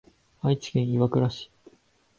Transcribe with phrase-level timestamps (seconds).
[0.41, 1.51] 愛知県岩倉市